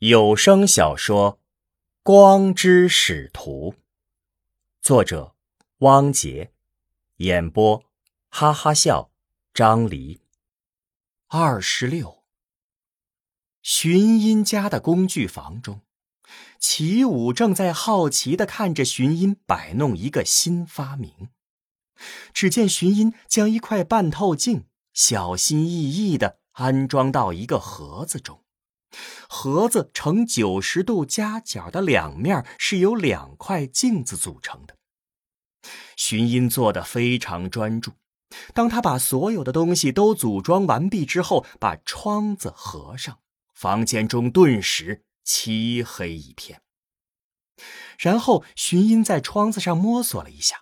[0.00, 1.34] 有声小说
[2.02, 3.72] 《光之使徒》，
[4.80, 5.34] 作者
[5.80, 6.54] 汪杰，
[7.16, 7.84] 演播
[8.30, 9.10] 哈哈笑
[9.52, 10.22] 张黎。
[11.26, 12.24] 二十六，
[13.60, 15.82] 寻音家的工具房中，
[16.58, 21.28] 齐武正在好奇的看着寻音摆弄一个新发明。
[22.32, 24.64] 只见寻音将一块半透镜
[24.94, 28.42] 小心翼翼的安装到一个盒子中。
[29.28, 34.76] 盒子呈九十度夹角的两面是由两块镜子组成的。
[35.96, 37.92] 寻音做的非常专注。
[38.54, 43.18] 当他把所有的东西都组装完毕之后，把窗子合上，
[43.54, 46.62] 房间中顿时漆黑一片。
[47.98, 50.60] 然后寻音在窗子上摸索了一下，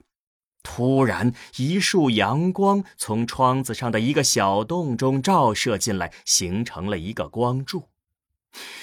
[0.62, 7.90] 突然一束阳光从窗子上的一个小洞中照射进来，形成了一个光柱。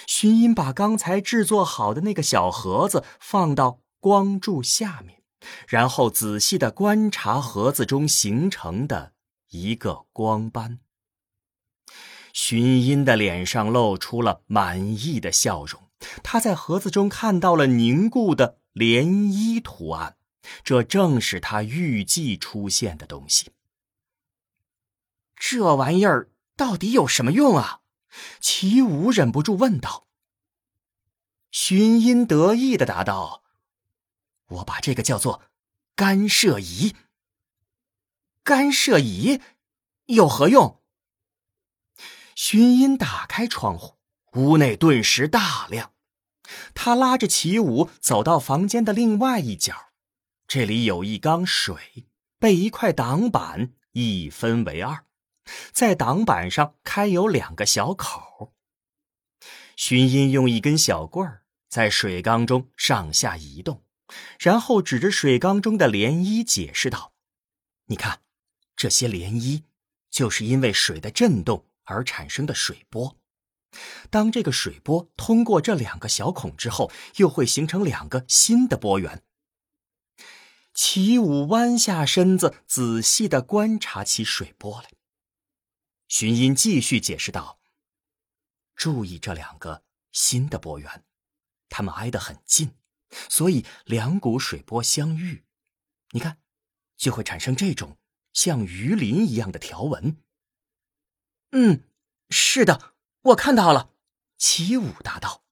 [0.07, 5.23] 寻音把刚才制作好的那个小盒子放到光柱下面，
[5.67, 9.13] 然后仔细的观察盒子中形成的
[9.49, 10.79] 一个光斑。
[12.33, 15.89] 寻音的脸上露出了满意的笑容，
[16.21, 20.17] 他在盒子中看到了凝固的涟漪图案，
[20.63, 23.51] 这正是他预计出现的东西。
[25.37, 27.79] 这玩意儿到底有什么用啊？
[28.39, 30.07] 齐武忍不住问道。
[31.51, 33.43] 寻音得意的答道
[34.47, 35.43] ：“我把这个叫做
[35.95, 36.95] 干涉仪。
[38.43, 39.39] 干涉仪
[40.07, 40.81] 有何用？”
[42.35, 43.95] 寻音打开窗户，
[44.33, 45.93] 屋内顿时大亮。
[46.73, 49.93] 他拉着齐武走到房间的另外一角，
[50.45, 52.05] 这里有一缸水，
[52.37, 55.04] 被一块挡板一分为二。
[55.71, 58.53] 在挡板上开有两个小口。
[59.75, 63.83] 寻音用一根小棍儿在水缸中上下移动，
[64.39, 67.13] 然后指着水缸中的涟漪解释道
[67.87, 68.21] ：“你看，
[68.75, 69.63] 这些涟漪
[70.09, 73.17] 就是因为水的震动而产生的水波。
[74.09, 79.23] 当这个水波通过这两个小孔之后，又会形成两个新的波源。”
[80.73, 84.89] 齐武弯下身子，仔细的观察起水波来。
[86.07, 87.59] 寻音继续解释道
[88.75, 91.03] ：“注意这两个新的波源，
[91.69, 92.75] 它们挨得很近，
[93.29, 95.45] 所以两股水波相遇，
[96.11, 96.37] 你看，
[96.95, 97.97] 就会产生这种
[98.33, 100.21] 像鱼鳞一样的条纹。
[101.51, 101.83] ”“嗯，
[102.29, 103.91] 是的，我看到了。”
[104.37, 105.43] 齐武答道。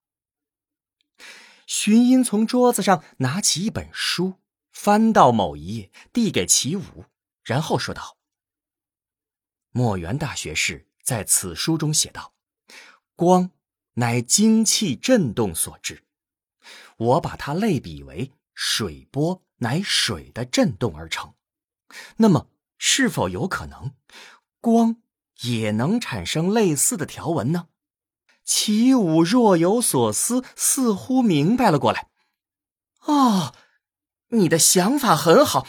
[1.66, 4.42] 寻音从桌子上拿起一本书，
[4.72, 7.06] 翻到某一页，递给齐武，
[7.44, 8.18] 然后说道。
[9.76, 12.32] 墨元大学士在此书中写道
[13.18, 13.50] ：“光
[13.96, 16.04] 乃精气振动所致，
[16.98, 21.34] 我把它类比为水波，乃水的振动而成。
[22.18, 22.48] 那么，
[22.78, 23.96] 是否有可能，
[24.62, 24.98] 光
[25.42, 27.70] 也能产生类似的条纹呢？”
[28.46, 32.10] 齐武若有所思，似乎明白了过来。
[33.06, 33.56] “哦，
[34.28, 35.66] 你的想法很好，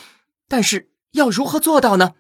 [0.47, 2.17] 但是要如何做到呢？”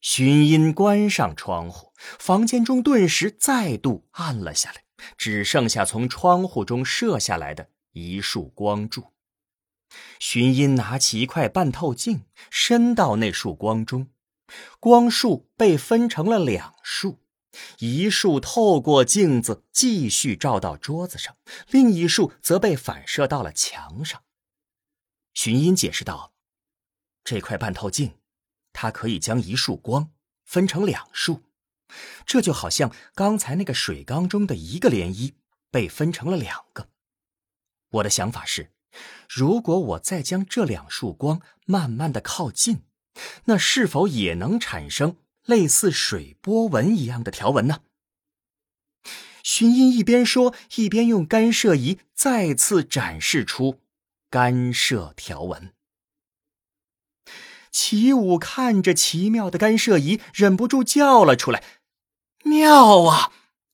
[0.00, 4.84] 寻音关上窗户，房间中顿时再度暗了下来，
[5.18, 9.12] 只剩下从窗户中射下来的一束光柱。
[10.18, 14.08] 寻音拿起一块半透镜，伸到那束光中，
[14.78, 17.18] 光束被分成了两束，
[17.78, 21.36] 一束透过镜子继续照到桌子上，
[21.70, 24.22] 另一束则被反射到了墙上。
[25.34, 26.32] 寻音解释道
[27.22, 28.14] ：“这块半透镜。”
[28.72, 30.10] 它可以将一束光
[30.44, 31.42] 分成两束，
[32.24, 35.32] 这就好像刚才那个水缸中的一个涟漪
[35.70, 36.88] 被分成了两个。
[37.90, 38.70] 我的想法是，
[39.28, 42.82] 如果我再将这两束光慢慢的靠近，
[43.44, 47.80] 那是否也能产生类似水波纹一样的条纹呢？
[49.42, 53.80] 寻音一边说，一边用干涉仪再次展示出
[54.28, 55.72] 干涉条纹。
[57.70, 61.62] 齐武看着奇妙的干涉仪，忍不住叫了出来
[62.44, 63.32] ：“妙啊！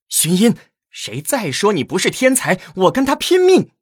[0.09, 0.57] 寻音，
[0.91, 3.73] 谁再说你不是天才，我跟他拼命！”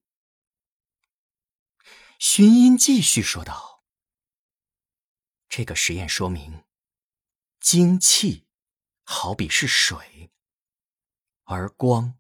[2.19, 3.83] 寻音继续说道
[5.49, 6.65] ：“这个实验说明，
[7.61, 8.47] 精气
[9.03, 10.31] 好比是水，
[11.45, 12.15] 而光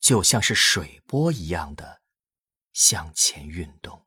[0.00, 2.00] 就像是水波一样的
[2.72, 4.05] 向前运动。”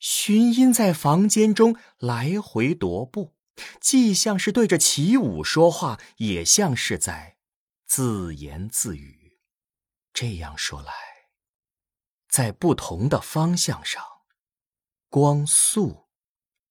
[0.00, 3.34] 寻音在房间中来回踱步，
[3.80, 7.36] 既像是对着齐武说话，也像是在
[7.86, 9.38] 自言自语。
[10.14, 10.92] 这样说来，
[12.28, 14.02] 在不同的方向上，
[15.10, 16.08] 光速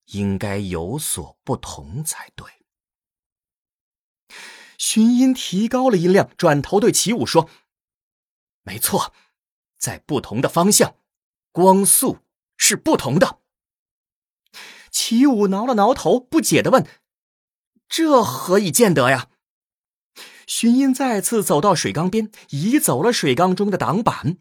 [0.06, 2.48] 应该有所不同才对。
[4.80, 7.48] 荀音提高了音量，转头对齐武说
[8.64, 9.14] ：“没错，
[9.78, 10.96] 在不同的方向，
[11.52, 12.20] 光速
[12.60, 13.40] 是不同的。”
[14.92, 16.86] 齐武挠了挠头，不解的问
[17.90, 19.30] ：“这何以见得呀？”
[20.46, 24.38] 荀音再次走到水缸边，移走了水缸中的挡板，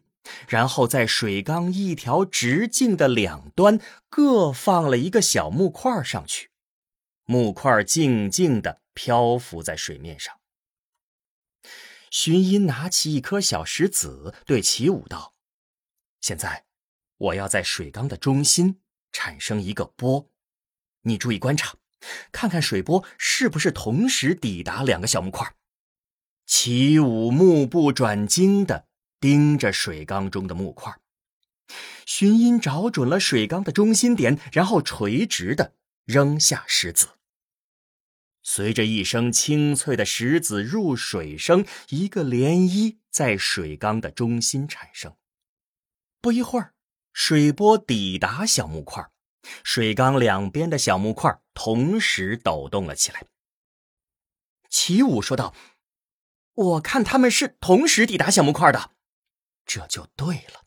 [0.47, 3.79] 然后在水缸一条直径的两端
[4.09, 6.49] 各放了一个小木块上去，
[7.25, 10.35] 木块静静的漂浮在水面上。
[12.09, 15.35] 荀音拿起一颗小石子，对齐武道
[16.21, 16.65] ：“现在，
[17.19, 18.79] 我要在水缸的中心
[19.11, 20.29] 产生一个波，
[21.03, 21.75] 你注意观察，
[22.31, 25.55] 看看水波是不是同时抵达两个小木块。”
[26.47, 28.87] 齐武目不转睛的
[29.19, 30.97] 盯着水缸中的木块，
[32.05, 35.75] 寻音找准了水缸的中心点，然后垂直的
[36.05, 37.09] 扔下石子。
[38.41, 45.15] 随着一声清脆的石子入水声，一个涟漪在水缸的中心产生。
[46.19, 46.73] 不一会儿，
[47.13, 49.09] 水波抵达小木块，
[49.63, 53.25] 水缸两边的小木块同时抖动了起来。
[54.69, 55.53] 齐武说道。
[56.59, 58.91] 我看他们是同时抵达小木块的，
[59.65, 60.65] 这就对了。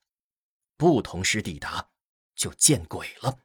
[0.78, 1.90] 不同时抵达，
[2.34, 3.40] 就见鬼了。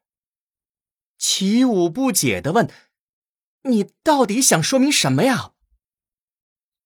[1.18, 2.72] 齐武不解的问
[3.68, 5.56] ：“你到底想说明什么呀？”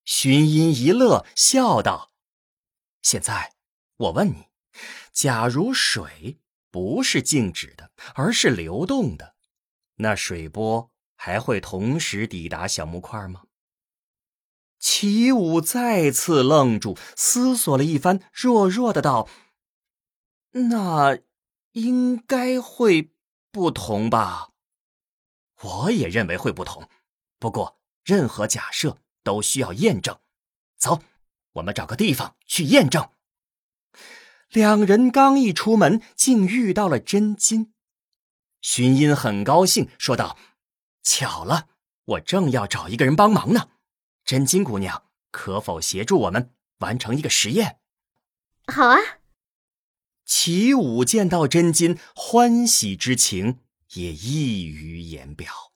[0.04, 2.12] 荀音一乐，笑道
[3.04, 3.54] ：“现在
[3.98, 4.48] 我问你，
[5.12, 9.36] 假如水不是静止的，而是流动的，
[9.96, 13.44] 那水波还会同时抵达小木块吗？”
[14.80, 19.30] 齐武再次愣住，思索了一番，弱弱的道
[20.72, 21.20] ：“那
[21.74, 23.12] 应该会
[23.52, 24.50] 不同吧？
[25.62, 26.90] 我也认为会不同。
[27.38, 30.20] 不过，任何假设都需要验证。
[30.78, 31.04] 走，
[31.52, 33.08] 我们找个地方去验证。”
[34.52, 37.74] 两人刚一出门，竟遇到了真金。
[38.62, 40.38] 荀音很高兴，说道
[41.02, 41.70] ：“巧了，
[42.04, 43.70] 我正要找一个人帮忙呢。”
[44.26, 47.80] 真金姑娘，可否协助我们完成一个实验？
[48.68, 48.98] 好啊！
[50.26, 53.60] 齐武见到真金，欢喜之情
[53.94, 55.72] 也溢于言表。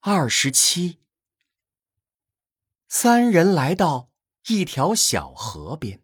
[0.00, 0.98] 二十七，
[2.88, 4.10] 三人来到
[4.48, 6.02] 一条小河边，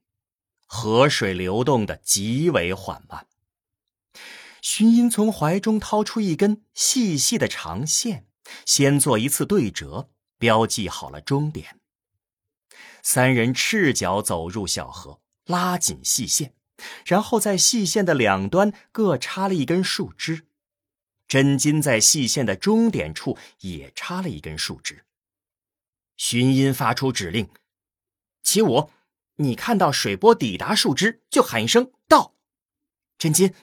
[0.66, 3.26] 河水流动的极为缓慢。
[4.60, 8.26] 荀音从怀中掏出一根细细的长线，
[8.64, 10.10] 先做一次对折。
[10.38, 11.80] 标记好了终点。
[13.02, 16.52] 三人赤脚走入小河，拉紧细线，
[17.06, 20.46] 然后在细线的两端各插了一根树枝。
[21.26, 25.04] 真金在细线的终点处也插了一根树枝。
[26.18, 27.48] 荀音发出指令
[28.44, 28.90] ：“起舞，
[29.36, 32.34] 你看到水波抵达树枝，就喊一声‘到’。
[33.18, 33.54] 真金，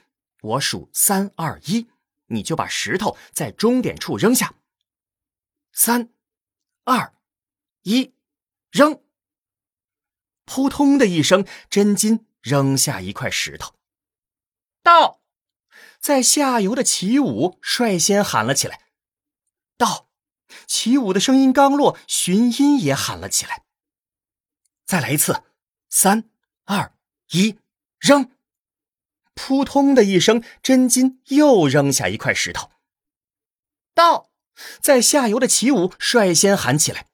[0.41, 1.87] 我数三二一，
[2.27, 4.55] 你就把石头在终点处扔下。
[5.71, 6.09] 三。”
[6.85, 7.15] 二，
[7.83, 8.13] 一，
[8.69, 9.01] 扔！
[10.43, 13.75] 扑通的一声，真金扔下一块石头。
[14.81, 15.21] 到，
[16.01, 18.81] 在下游的齐武率先喊了起来。
[19.77, 20.09] 到，
[20.68, 23.63] 齐武的声音刚落，寻音也喊了起来。
[24.85, 25.42] 再来一次，
[25.95, 26.28] 三
[26.66, 26.92] 二
[27.33, 27.59] 一，
[28.00, 28.31] 扔！
[29.35, 32.71] 扑通的一声，真金又扔下一块石头。
[33.94, 34.31] 到。
[34.81, 37.07] 在下游的齐武率先喊起来：“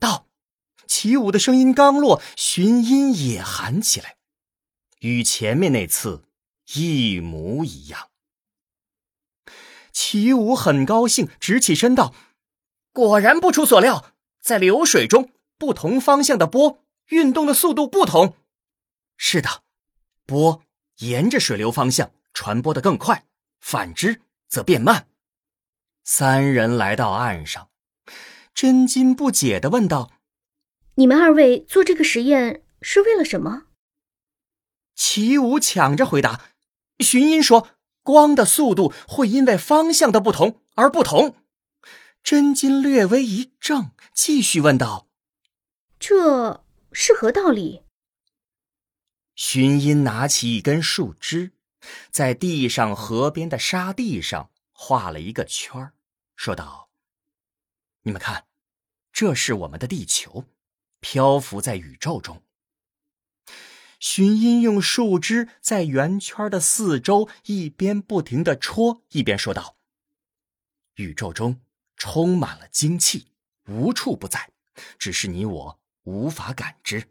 [0.00, 0.26] 到！”
[0.88, 4.16] 齐武的声音刚落，寻音也喊起来，
[5.00, 6.24] 与前面那次
[6.74, 8.10] 一模一样。
[9.92, 12.12] 齐武很高兴，直起身道
[12.92, 18.36] ：“果然不出所料，在流水中，不同方向的波运动的速度不同。
[19.16, 19.62] 是的，
[20.26, 20.62] 波
[20.98, 23.26] 沿着水流方向传播的更快，
[23.60, 25.08] 反之则变慢。”
[26.04, 27.68] 三人来到岸上，
[28.54, 30.12] 真金不解的问道
[30.96, 33.64] ：“你们二位做这个实验是为了什么？”
[34.96, 36.40] 齐武抢着回答
[37.00, 37.68] ：“寻音说，
[38.02, 41.36] 光的速度会因为方向的不同而不同。”
[42.24, 45.08] 真金略微一怔，继续问道
[46.00, 46.64] ：“这
[47.00, 47.84] 是何道理？”
[49.36, 51.52] 寻音拿起一根树枝，
[52.10, 55.94] 在地上河边的沙地上画了一个圈儿。
[56.34, 56.90] 说道
[58.02, 58.48] ：“你们看，
[59.12, 60.46] 这是我们的地球，
[60.98, 62.42] 漂浮在宇宙中。
[64.00, 69.76] 荀音用树枝在圆圈的四周一边不停的戳，一边说道
[70.96, 71.60] ：“宇宙中
[71.96, 73.28] 充满了精气，
[73.66, 74.50] 无处不在，
[74.98, 77.10] 只是你我无法感知。”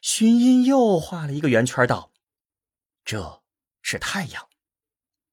[0.00, 2.12] 寻音又画了一个圆圈，道
[3.04, 3.42] ：“这
[3.82, 4.48] 是太阳，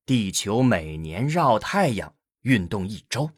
[0.05, 3.31] 地球每年绕太阳运动一周，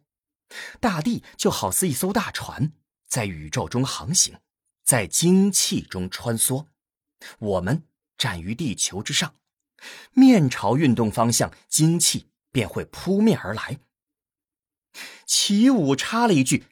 [0.79, 2.71] 大地就好似一艘大船，
[3.07, 4.39] 在宇宙中航行。”
[4.89, 6.65] 在精气中穿梭，
[7.37, 7.83] 我们
[8.17, 9.35] 站于地球之上，
[10.13, 13.77] 面朝运动方向，精气便会扑面而来。
[15.27, 16.65] 齐武插了一句：“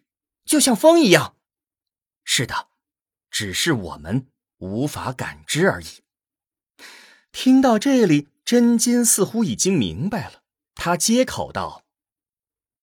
[0.46, 1.37] 就像风一样。”
[2.30, 2.68] 是的，
[3.32, 5.88] 只是我们无法感知而已。
[7.32, 10.42] 听到这里，真金似乎已经明白了，
[10.76, 11.84] 他接口道：“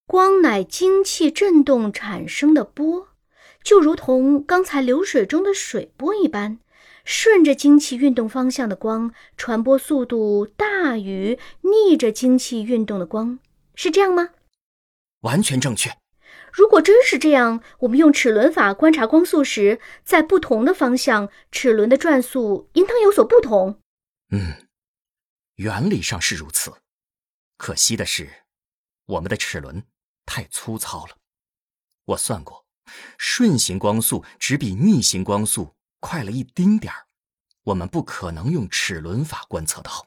[0.08, 3.10] 光乃精气振动产生的波。”
[3.62, 6.58] 就如同刚才流水中的水波一般，
[7.04, 13.38] 顺着精气运动方向的光传播速度大于逆着精气运动的光，
[13.74, 14.30] 是这样吗？
[15.20, 15.96] 完全正确。
[16.56, 23.80] 如果真是这样，我们用齿轮法观察光速时，在不同的方向，齿轮的转速应当有所不同。
[24.30, 24.68] 嗯，
[25.56, 26.72] 原理上是如此。
[27.56, 28.44] 可惜的是，
[29.06, 29.84] 我们的齿轮
[30.24, 31.16] 太粗糙了。
[32.04, 32.64] 我算过。
[33.18, 37.06] 顺行光速只比逆行光速快了一丁点儿，
[37.64, 40.06] 我们不可能用齿轮法观测到。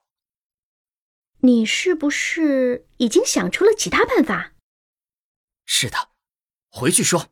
[1.39, 4.53] 你是不是已经想出了其他办法？
[5.65, 6.11] 是的，
[6.69, 7.29] 回去说。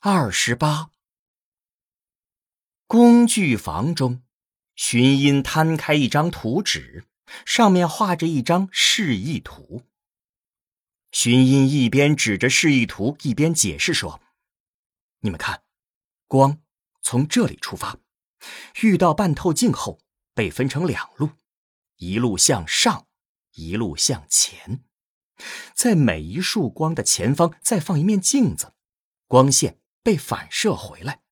[0.00, 0.90] 二十八，
[2.88, 4.22] 工具房中，
[4.74, 7.06] 寻音摊开一张图纸，
[7.46, 9.84] 上面画着一张示意图。
[11.12, 14.20] 荀音一边指着示意图，一边解释说
[15.20, 15.62] ：“你们看，
[16.26, 16.60] 光
[17.00, 17.98] 从这里出发，
[18.80, 20.00] 遇到半透镜后
[20.34, 21.30] 被分成两路，
[21.98, 23.06] 一路向上，
[23.52, 24.82] 一路向前。
[25.74, 28.72] 在每一束光的前方再放一面镜子，
[29.26, 31.22] 光线被反射回来，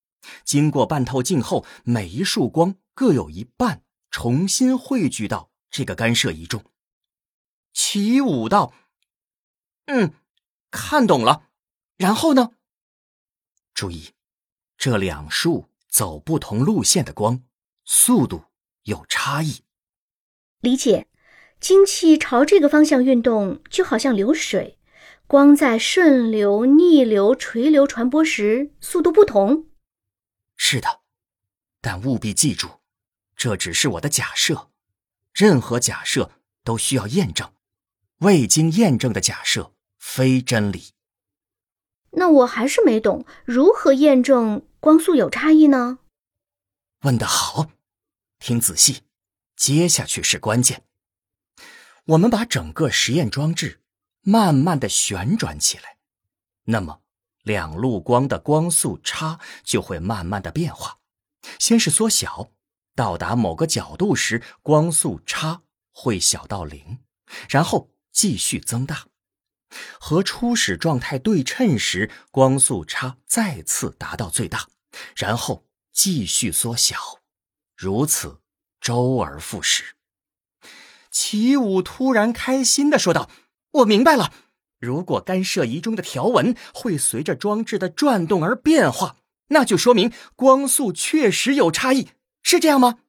[0.45, 6.65] 经过半透镜后，每一束光各有一半重新汇聚到这个干涉仪中。”
[7.73, 8.75] 起舞道。
[9.87, 10.15] 嗯，
[10.71, 11.49] 看懂了。
[11.97, 12.53] 然后呢？
[13.75, 14.13] 注意，
[14.77, 17.43] 这两束走不同路线的光，
[17.85, 18.45] 速度
[18.83, 19.63] 有差异。
[20.61, 21.07] 理解。
[21.61, 24.79] 精气朝这个方向运动，就好像流水，
[25.27, 29.67] 光在顺流、逆流、垂流传播时，速度不同。
[30.57, 31.01] 是的，
[31.81, 32.81] 但务必记住，
[33.37, 34.71] 这只是我的假设。
[35.33, 36.33] 任何假设
[36.65, 37.53] 都需要验证，
[38.21, 39.73] 未经验证的假设。
[40.03, 40.95] 非真理。
[42.13, 45.99] 那我还是没懂，如何验证光速有差异呢？
[47.03, 47.71] 问得好，
[48.39, 49.03] 听仔细，
[49.55, 50.85] 接下去是关键。
[52.11, 53.83] 我们把整个实验装置
[54.23, 55.99] 慢慢的旋转起来，
[56.65, 57.03] 那么
[57.45, 60.99] 两路光的光速差就会慢慢的变化。
[61.61, 62.51] 先是缩小，
[62.97, 65.63] 到达某个角度时，光速差
[65.93, 66.99] 会小到零，
[67.49, 69.07] 然后继续增大。
[70.01, 74.69] 和初始状态对称时，光速差再次达到最大，
[75.15, 76.97] 然后继续缩小，
[77.77, 78.41] 如此
[78.81, 79.95] 周而复始。
[81.11, 83.29] 齐武突然开心的说道
[83.73, 84.33] ：“我明白了，
[84.79, 89.17] 如果干涉仪中的条纹会随着装置的转动而变化，
[89.49, 92.09] 那就说明光速确实有差异，
[92.43, 93.01] 是这样吗？”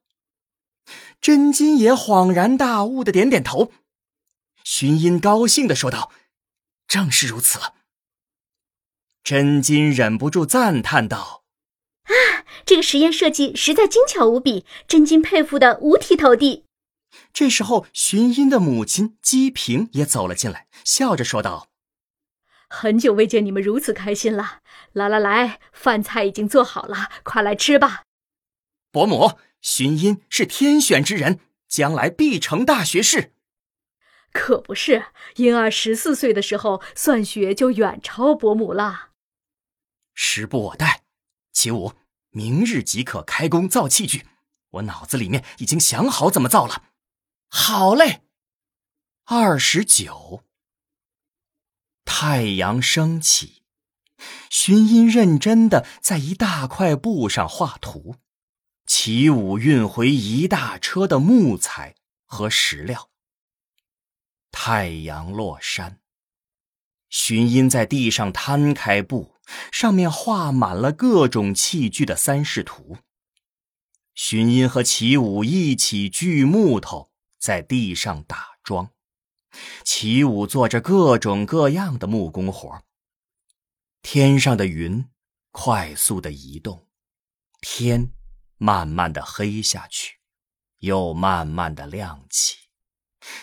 [1.21, 3.71] 真金也恍然大悟的点点头。
[4.63, 6.11] 荀音高兴的说道。
[6.87, 7.57] 正是如此。
[9.23, 11.43] 真金忍不住赞叹道
[12.03, 16.65] ：“啊，这个实验设计实在精巧无比，真金佩服的五体投地。”
[17.33, 21.69] 这时候，寻音的母亲姬平也走了进来，笑着说道
[22.69, 24.59] ：“很久未见你们如此开心了。
[24.93, 28.03] 来来来，饭菜已经做好了，快来吃吧。”
[28.91, 33.33] 伯母，寻音是天选之人，将来必成大学士。
[34.33, 39.09] 可不是，婴儿十四岁的时候，算学就远超伯母了。
[40.13, 41.03] 时不我待，
[41.51, 41.93] 齐武，
[42.29, 44.25] 明日即可开工造器具。
[44.71, 46.83] 我脑子里面已经想好怎么造了。
[47.53, 48.21] 好嘞。
[49.25, 50.45] 二十九，
[52.05, 53.63] 太阳升起，
[54.49, 58.15] 荀音认真的在一大块布上画图，
[58.85, 63.09] 齐武运回一大车的木材和石料。
[64.49, 65.99] 太阳落山，
[67.09, 69.35] 荀音在地上摊开布，
[69.73, 72.99] 上面画满了各种器具的三视图，
[74.15, 77.10] 荀音和齐武一起锯木头，
[77.41, 78.91] 在地上打桩。
[79.83, 82.83] 齐武做着各种各样的木工活。
[84.01, 85.05] 天上的云
[85.51, 86.87] 快速的移动，
[87.59, 88.13] 天
[88.57, 90.19] 慢慢的黑下去，
[90.77, 92.55] 又慢慢的亮起。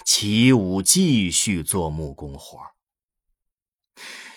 [0.04, 2.58] 齐武继续做木工活。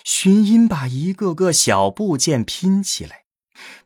[0.04, 3.24] 寻音把一个个小部件拼起来，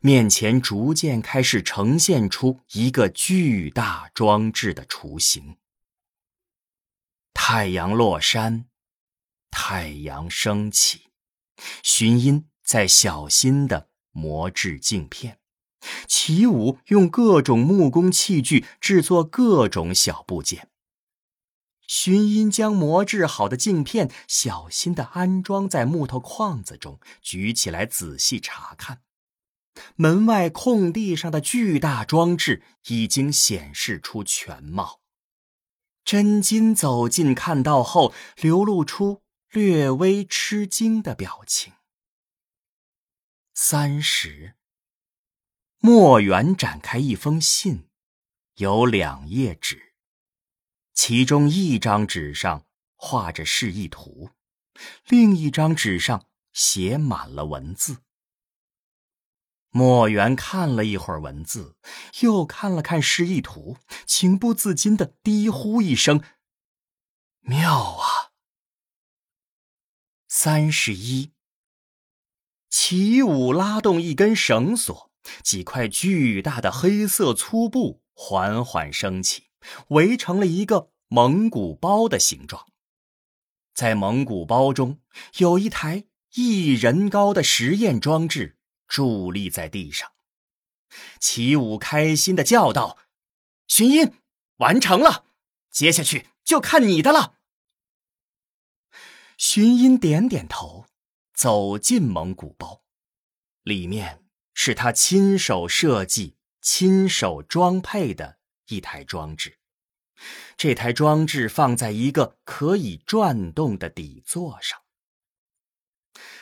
[0.01, 5.57] 面前逐渐开始呈现出一个巨大装置的雏形。
[7.49, 8.65] 太阳落山，
[9.49, 11.03] 太阳升起，
[11.81, 15.39] 荀音在小心的磨制镜片，
[16.09, 20.67] 起舞用各种木工器具制作各种小部件。
[21.87, 29.03] 荀音将磨制好的镜片小心地安装在木头框子中，举起来仔细查看。
[29.95, 34.99] 门外空地上的巨大装置已经显示出全貌。
[36.07, 41.73] 真金走近看到后，流露出略微吃惊的表情。
[43.53, 44.55] 三十，
[45.79, 47.89] 墨园展开一封信，
[48.55, 49.95] 有两页纸。
[50.93, 54.29] 其中一张纸上画着示意图，
[55.09, 57.97] 另一张纸上写满了文字。
[59.77, 61.75] 墨园看了一会儿文字，
[62.21, 66.23] 又看了看示意图，情不自禁的低呼一声
[67.45, 68.33] ：“妙啊！”
[70.27, 71.31] 三十一，
[72.71, 75.11] 齐武拉动一根绳索，
[75.43, 79.43] 几块巨大的黑色粗布缓缓升起。
[79.89, 82.65] 围成了一个蒙古包的形状，
[83.75, 85.01] 在蒙古包中
[85.37, 88.56] 有一台一人高的实验装置
[88.87, 90.11] 伫立在地上。
[91.19, 92.97] 齐武开心的叫道
[93.67, 94.13] ：“寻音，
[94.57, 95.25] 完成了，
[95.69, 97.35] 接下去就看你的了。”
[99.37, 100.87] 寻音点点头，
[101.33, 102.81] 走进蒙古包，
[103.63, 108.37] 里面是他亲手设计、亲手装配的。
[108.69, 109.59] 一台装置，
[110.57, 114.81] 这台装置放在一个可以转动的底座上，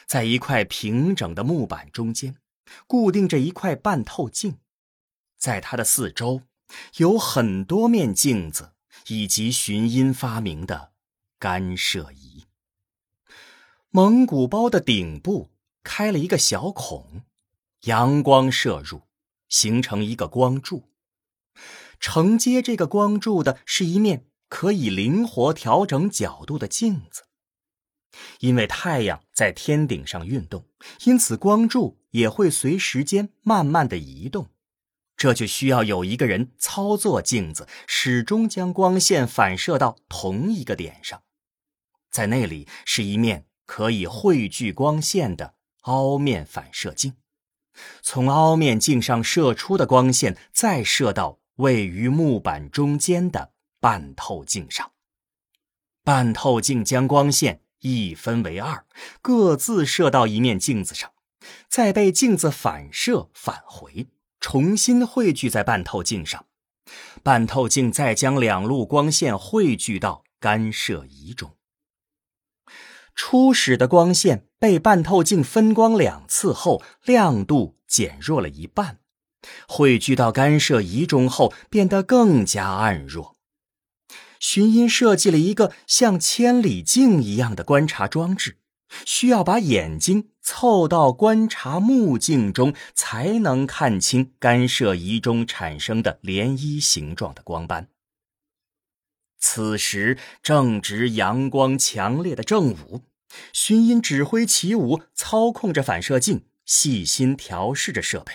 [0.08, 2.42] 在一块平整的木板中间，
[2.88, 4.60] 固定着一块半透镜，
[5.38, 6.42] 在它的四周
[6.98, 8.74] 有很多面镜子，
[9.08, 10.92] 以及寻音发明的
[11.40, 12.46] 干涉仪。
[13.90, 15.52] 蒙古包的顶部
[15.84, 17.22] 开了一个小孔，
[17.82, 19.04] 阳光射入，
[19.48, 20.90] 形成一个光柱。
[22.00, 27.28] 承接这个光柱的是一面可以灵活调整角度的镜子。
[28.40, 30.66] 因为太阳在天顶上运动，
[31.04, 34.50] 因此光柱也会随时间慢慢的移动。
[35.18, 41.24] 这就需要有一个人操作镜子，始终将光线反射到同一个点上。
[42.12, 47.16] 在那里是一面可以汇聚光线的凹面反射镜，
[48.02, 51.40] 从凹面镜上射出的光线再射到。
[51.58, 54.92] 位于木板中间的半透镜上，
[56.04, 58.84] 半透镜将光线一分为二，
[59.22, 61.12] 各自射到一面镜子上，
[61.70, 64.08] 再被镜子反射返回，
[64.40, 66.48] 重新汇聚在半透镜上。
[67.22, 71.56] 半透镜再将两路光线汇聚到干涉仪中。
[73.14, 78.98] 初始的光线被半透镜分光两次后，亮度减弱了一半。
[79.68, 83.35] 汇聚到干涉仪中后，变得更加暗弱。
[84.40, 88.58] 寻音设计了一个像千里镜一样的观察装置，
[89.06, 97.90] 需要把眼睛凑到观察目镜中，才能看清干涉仪中产生的涟漪形状的光斑。
[99.40, 103.02] 此时正值阳光强烈的正午，
[103.54, 108.34] 寻音指挥起舞操控着反射镜，细心调试着设备。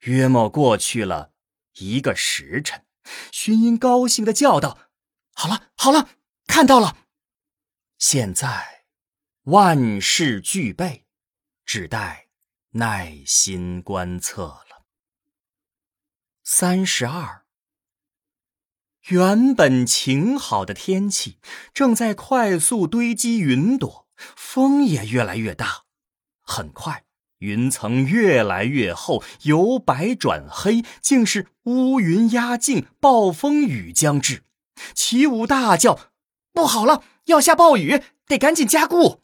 [0.00, 1.30] 约莫过去了
[1.78, 2.82] 一个时辰，
[3.30, 4.78] 荀音高兴的叫道
[5.34, 6.08] ：“好了，好了，
[6.46, 6.96] 看到了！
[7.98, 8.84] 现在
[9.42, 11.06] 万事俱备，
[11.66, 12.28] 只待
[12.70, 14.86] 耐心观测了。”
[16.42, 17.44] 三十二，
[19.08, 21.38] 原本晴好的天气
[21.72, 25.84] 正在快速堆积云朵，风也越来越大，
[26.40, 27.04] 很快。
[27.38, 34.44] 云层越来越厚，由白转黑，竟是乌云压境，暴风雨将至。
[34.94, 36.10] 齐武大叫
[36.52, 39.22] ：“不好了，要下暴雨，得赶紧加固！”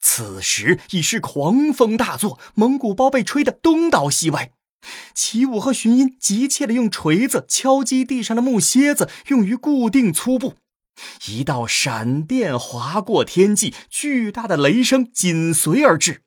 [0.00, 4.52] 此时已是狂风大作，蒙古包被吹得东倒西歪。
[5.12, 10.54] 齐武和荀音急切地用锤子敲击地上的木楔子，用于固定粗布。
[11.26, 16.22] 一道闪电划过天际，巨大的雷声紧随而至，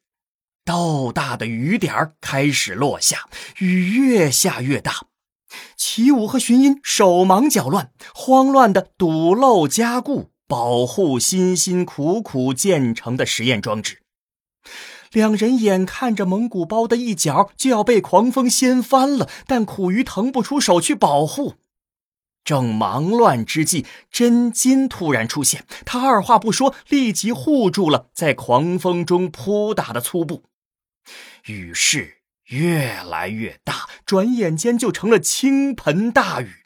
[0.65, 5.07] 豆大的雨点开始落下，雨越下越大。
[5.75, 13.99] 齐武和荀音手忙脚乱，慌乱地堵漏加固，保护辛辛苦苦建成的实验装置。
[15.11, 21.55] 两人眼看着蒙古包的一角就要被狂风掀翻了，但苦于腾不出手去保护。
[22.43, 30.43] 正忙乱之际，真金突然出现，他二话不说，立即护住了在狂风中扑打的粗布。
[31.45, 32.20] 于是
[32.51, 36.65] 越来越大，转眼间就成了倾盆大雨。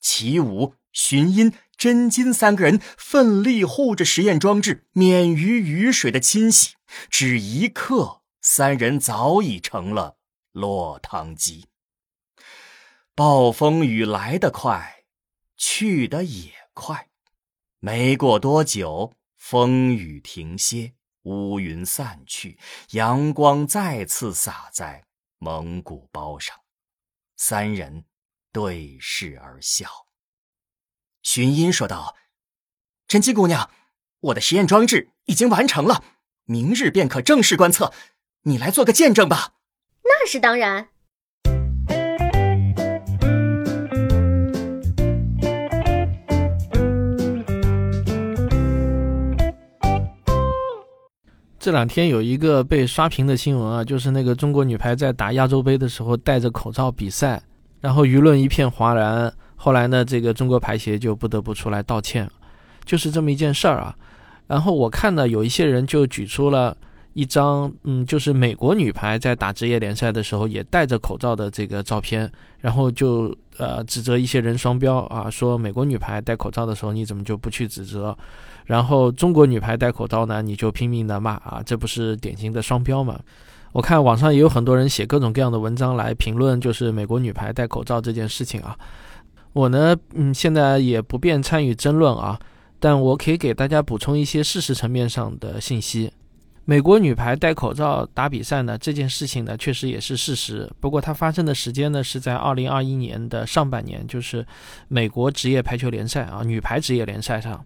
[0.00, 6.74] 齐武、荀音、真金三个人奋力护着实验装置，免于雨水的侵袭。
[7.10, 10.16] 只一刻，三人早已成了
[10.52, 11.66] 落汤鸡。
[13.14, 15.04] 暴风雨来得快，
[15.56, 17.08] 去得也快。
[17.80, 22.58] 没过多久，风雨停歇，乌云散去，
[22.90, 25.04] 阳光再次洒在
[25.38, 26.56] 蒙古包上。
[27.36, 28.04] 三人
[28.52, 30.06] 对视而笑。
[31.22, 32.16] 寻音说道
[33.08, 33.70] ：“陈七姑娘，
[34.20, 36.04] 我的实验装置已经完成了。”
[36.48, 37.92] 明日便可正式观测，
[38.42, 39.54] 你来做个见证吧。
[40.04, 40.90] 那是当然。
[51.66, 57.42] 这两天有一个被刷屏的新闻啊，就是那个中国女排在打亚洲杯的时候戴着口罩比赛，
[57.80, 59.34] 然后舆论一片哗然。
[59.56, 62.30] 后来呢，这个中国排协就不得不出来道歉，
[62.84, 63.92] 就是这么一件事儿啊。
[64.46, 66.76] 然后我看呢，有一些人就举出了
[67.16, 78.14] 一张，嗯，就是美国女排在打职业联赛的时候也戴着口罩的这个照片，然后就呃指责一些人双标啊，说美国女排戴口罩的时候你怎么就不去指责，
[78.66, 83.18] 然后中国女排戴口罩呢你就拼命的骂啊，这不是典型的双标吗？
[83.72, 88.76] 我看网上也有很多人写各种各样的文章来评论，就是美国女排戴口罩这件事情啊，
[89.54, 92.38] 我呢，嗯，现在也不便参与争论啊。
[92.78, 96.12] 但我可以给大家补充一些事实层面上的信息。
[96.68, 100.68] 美国女排戴口罩打比赛呢，这件事情呢，确实也是事实。
[100.80, 104.44] 不过它发生的时间呢，是在二零二一年的上半年，就是
[104.88, 107.64] 美国职业排球联赛啊，女排职业联赛上。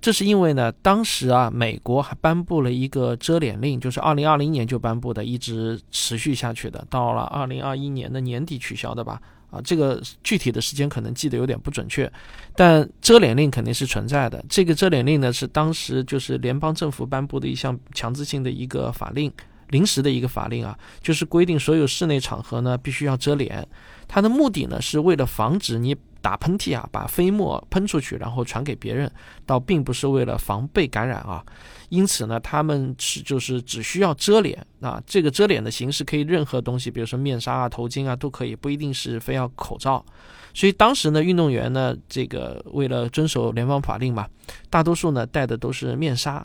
[0.00, 9.20] 这是因为呢，当时啊，美国还颁布了一个遮脸令，就是二零二零年就颁布的，一直持续下去的，到了二零二一年的年底取消的吧。
[9.56, 12.10] 啊，这个具体的时间可能记得有点不准确，
[12.54, 14.44] 但遮脸令肯定是存在的。
[14.48, 19.32] 这个遮脸令呢，是当时就是联邦政府颁布的一项强制性的一个法令，
[19.68, 23.66] 临时的一个法令啊，就是规定所有室内场合呢必须要遮脸。
[24.06, 29.08] 它的目的呢，是为了防止你打喷嚏啊，把飞沫喷出去，然后传给别人，
[29.46, 31.40] 倒并不是为了防被感染啊。
[31.88, 40.04] 因此呢，他们是就是只需要遮脸啊，这个遮脸的形式可以任何东西，比如说面纱啊、头巾啊都可以，不一定是非要口罩。
[40.52, 44.26] 所以当时呢，运动员呢，这个为了遵守联邦法令嘛，
[44.68, 46.44] 大多数呢戴的都是面纱，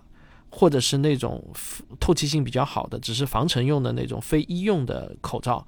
[0.51, 1.43] 或者是那种
[1.99, 5.65] 透气性比较好的，只是防尘用的那种非医用的口罩。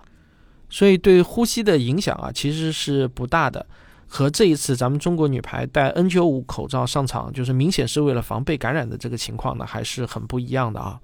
[0.69, 3.65] 所以对呼吸的影响啊，其实是不大的。
[4.13, 10.99] 和这一次咱们中国女排戴 N95 口罩上场，就是明显是为了防被感染的这个情况呢，还是很不一样的啊。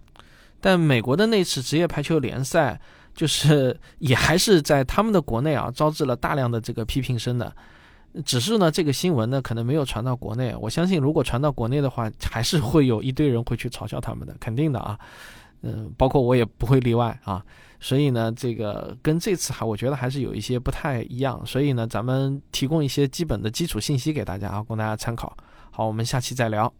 [0.61, 2.79] 但美国的那次职业排球联赛，
[3.15, 7.51] 就是 也还是在他们的国内啊，招致了大量的这个批评声的。
[8.23, 10.55] 只是呢，这个新闻呢，可能没有传到国内。
[10.61, 14.99] 我相信，如果传到国内的话，还是会有一堆人会去嘲笑他们的，肯定的啊。
[15.63, 17.43] 嗯，包括我也不会例外啊。
[17.79, 21.41] 所以呢，这个跟这次还我觉得还是有一些不太一样。
[21.45, 25.35] 所以呢，咱们提供一些基本的基础信息给大家啊，供大家参考。
[25.71, 26.71] 好，我们下期再聊。